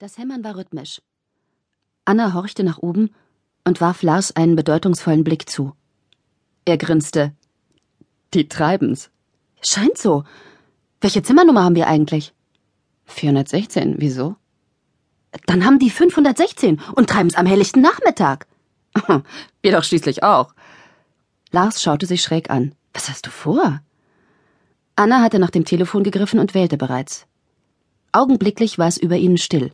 [0.00, 1.02] Das Hämmern war rhythmisch.
[2.04, 3.10] Anna horchte nach oben
[3.64, 5.72] und warf Lars einen bedeutungsvollen Blick zu.
[6.64, 7.32] Er grinste.
[8.32, 9.10] Die treiben's.
[9.60, 10.22] Scheint so.
[11.00, 12.32] Welche Zimmernummer haben wir eigentlich?
[13.06, 13.96] 416.
[13.98, 14.36] Wieso?
[15.46, 18.46] Dann haben die 516 und treiben's am helllichten Nachmittag.
[19.62, 20.54] wir doch schließlich auch.
[21.50, 22.72] Lars schaute sich schräg an.
[22.92, 23.80] Was hast du vor?
[24.94, 27.26] Anna hatte nach dem Telefon gegriffen und wählte bereits.
[28.12, 29.72] Augenblicklich war es über ihnen still.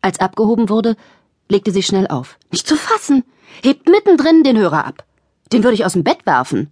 [0.00, 0.96] Als abgehoben wurde,
[1.48, 2.38] legte sie schnell auf.
[2.50, 3.24] Nicht zu fassen!
[3.62, 5.04] Hebt mittendrin den Hörer ab.
[5.52, 6.70] Den würde ich aus dem Bett werfen.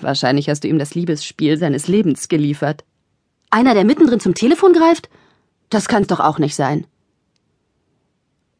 [0.00, 2.84] Wahrscheinlich hast du ihm das Liebesspiel seines Lebens geliefert.
[3.50, 5.08] Einer, der mittendrin zum Telefon greift?
[5.70, 6.86] Das kann's doch auch nicht sein.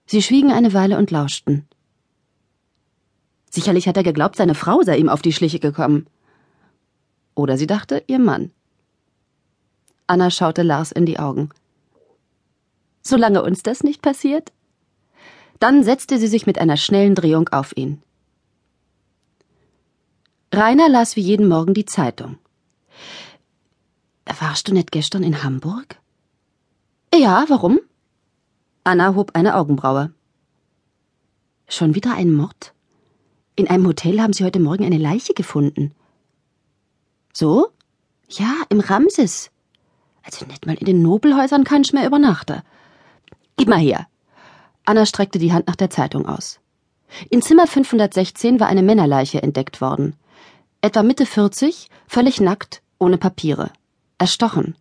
[0.06, 1.66] Sie schwiegen eine Weile und lauschten.
[3.50, 6.06] Sicherlich hat er geglaubt, seine Frau sei ihm auf die Schliche gekommen.
[7.34, 8.50] Oder sie dachte, ihr Mann.
[10.06, 11.50] Anna schaute Lars in die Augen
[13.08, 14.52] solange uns das nicht passiert?
[15.58, 18.02] Dann setzte sie sich mit einer schnellen Drehung auf ihn.
[20.52, 22.38] Rainer las wie jeden Morgen die Zeitung.
[24.40, 26.00] Warst du nicht gestern in Hamburg?
[27.14, 27.80] Ja, warum?
[28.84, 30.12] Anna hob eine Augenbraue.
[31.68, 32.72] Schon wieder ein Mord?
[33.56, 35.92] In einem Hotel haben sie heute Morgen eine Leiche gefunden.
[37.32, 37.68] So?
[38.28, 39.50] Ja, im Ramses.
[40.22, 42.62] Also nicht mal in den Nobelhäusern kann ich mehr übernachten.
[43.58, 44.06] Gib mal her.
[44.84, 46.60] Anna streckte die Hand nach der Zeitung aus.
[47.28, 50.14] In Zimmer 516 war eine Männerleiche entdeckt worden.
[50.80, 53.72] Etwa Mitte 40, völlig nackt, ohne Papiere.
[54.16, 54.76] Erstochen.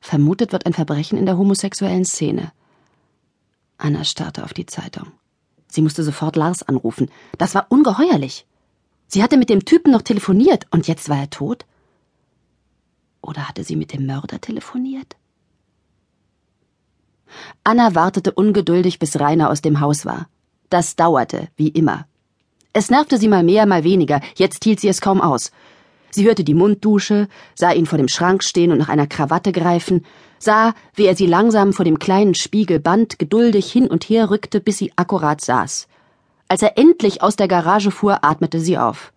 [0.00, 2.52] Vermutet wird ein Verbrechen in der homosexuellen Szene.
[3.78, 5.08] Anna starrte auf die Zeitung.
[5.66, 7.10] Sie musste sofort Lars anrufen.
[7.36, 8.46] Das war ungeheuerlich.
[9.08, 11.66] Sie hatte mit dem Typen noch telefoniert und jetzt war er tot?
[13.22, 15.16] Oder hatte sie mit dem Mörder telefoniert?
[17.64, 20.28] Anna wartete ungeduldig, bis Rainer aus dem Haus war.
[20.70, 22.06] Das dauerte, wie immer.
[22.72, 25.52] Es nervte sie mal mehr, mal weniger, jetzt hielt sie es kaum aus.
[26.10, 30.04] Sie hörte die Munddusche, sah ihn vor dem Schrank stehen und nach einer Krawatte greifen,
[30.38, 34.60] sah, wie er sie langsam vor dem kleinen Spiegel band, geduldig hin und her rückte,
[34.60, 35.88] bis sie akkurat saß.
[36.48, 39.12] Als er endlich aus der Garage fuhr, atmete sie auf.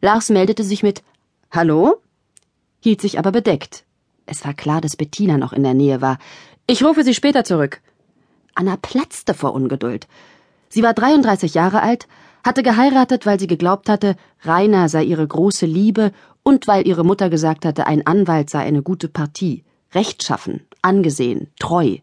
[0.00, 1.02] Lars meldete sich mit
[1.50, 2.00] Hallo?
[2.80, 3.84] hielt sich aber bedeckt.
[4.26, 6.18] Es war klar, dass Bettina noch in der Nähe war.
[6.68, 7.80] Ich rufe Sie später zurück.
[8.56, 10.08] Anna platzte vor Ungeduld.
[10.68, 12.08] Sie war 33 Jahre alt,
[12.44, 16.12] hatte geheiratet, weil sie geglaubt hatte, Rainer sei ihre große Liebe
[16.42, 21.98] und weil ihre Mutter gesagt hatte, ein Anwalt sei eine gute Partie, rechtschaffen, angesehen, treu.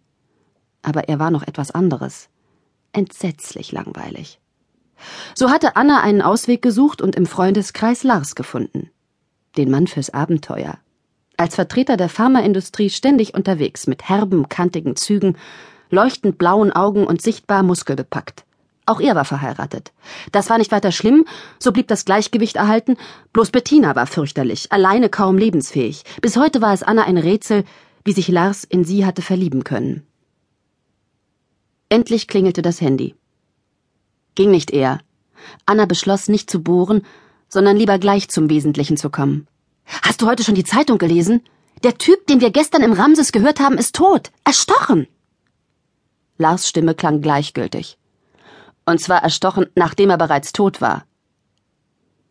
[0.81, 2.29] Aber er war noch etwas anderes.
[2.93, 4.39] Entsetzlich langweilig.
[5.35, 8.91] So hatte Anna einen Ausweg gesucht und im Freundeskreis Lars gefunden.
[9.57, 10.77] Den Mann fürs Abenteuer,
[11.37, 15.37] als Vertreter der Pharmaindustrie ständig unterwegs mit herben, kantigen Zügen,
[15.89, 18.45] leuchtend blauen Augen und sichtbar muskelbepackt.
[18.85, 19.93] Auch er war verheiratet.
[20.31, 21.25] Das war nicht weiter schlimm,
[21.57, 22.97] so blieb das Gleichgewicht erhalten,
[23.31, 26.03] bloß Bettina war fürchterlich, alleine kaum lebensfähig.
[26.21, 27.63] Bis heute war es Anna ein Rätsel,
[28.03, 30.05] wie sich Lars in sie hatte verlieben können.
[31.87, 33.15] Endlich klingelte das Handy.
[34.35, 34.99] Ging nicht eher.
[35.65, 37.05] Anna beschloss, nicht zu bohren,
[37.47, 39.47] sondern lieber gleich zum Wesentlichen zu kommen.
[39.85, 41.41] Hast du heute schon die Zeitung gelesen?
[41.83, 44.31] Der Typ, den wir gestern im Ramses gehört haben, ist tot.
[44.43, 45.07] Erstochen.
[46.37, 47.97] Lars Stimme klang gleichgültig.
[48.85, 51.05] Und zwar erstochen, nachdem er bereits tot war.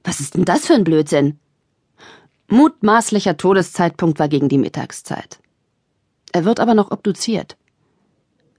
[0.04, 1.38] Was ist denn das für ein Blödsinn?
[2.48, 5.38] Mutmaßlicher Todeszeitpunkt war gegen die Mittagszeit.
[6.32, 7.56] Er wird aber noch obduziert.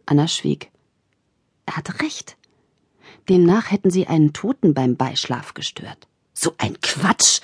[0.05, 0.71] Anna schwieg.
[1.65, 2.37] Er hatte recht.
[3.29, 6.07] Demnach hätten sie einen Toten beim Beischlaf gestört.
[6.33, 7.41] So ein Quatsch!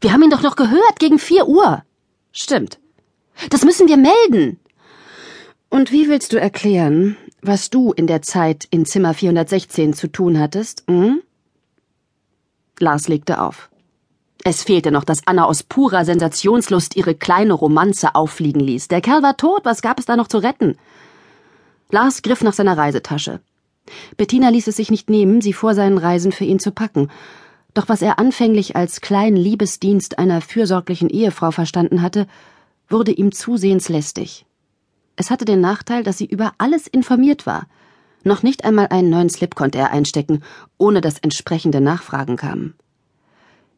[0.00, 1.82] Wir haben ihn doch noch gehört, gegen vier Uhr.
[2.32, 2.78] Stimmt.
[3.50, 4.58] Das müssen wir melden.
[5.68, 10.38] Und wie willst du erklären, was du in der Zeit in Zimmer 416 zu tun
[10.38, 11.22] hattest, hm?
[12.78, 13.70] Lars legte auf.
[14.42, 18.88] Es fehlte noch, dass Anna aus purer Sensationslust ihre kleine Romanze auffliegen ließ.
[18.88, 20.78] Der Kerl war tot, was gab es da noch zu retten?
[21.90, 23.40] Lars griff nach seiner Reisetasche.
[24.16, 27.10] Bettina ließ es sich nicht nehmen, sie vor seinen Reisen für ihn zu packen,
[27.74, 32.26] doch was er anfänglich als kleinen Liebesdienst einer fürsorglichen Ehefrau verstanden hatte,
[32.88, 34.46] wurde ihm zusehends lästig.
[35.16, 37.66] Es hatte den Nachteil, dass sie über alles informiert war.
[38.24, 40.42] Noch nicht einmal einen neuen Slip konnte er einstecken,
[40.78, 42.74] ohne dass entsprechende Nachfragen kamen.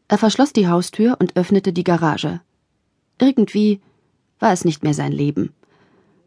[0.08, 2.40] Er verschloss die Haustür und öffnete die Garage.
[3.18, 3.80] Irgendwie
[4.38, 5.52] war es nicht mehr sein Leben.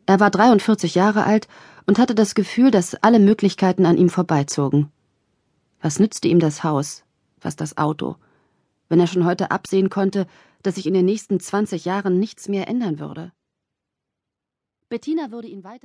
[0.06, 1.48] Er war 43 Jahre alt
[1.86, 4.92] und hatte das Gefühl, dass alle Möglichkeiten an ihm vorbeizogen.
[5.82, 7.05] Was nützte ihm das Haus,
[7.46, 8.18] was das Auto,
[8.90, 10.28] wenn er schon heute absehen konnte,
[10.64, 13.32] dass sich in den nächsten zwanzig Jahren nichts mehr ändern würde.
[14.90, 15.76] Bettina würde ihn weiterhin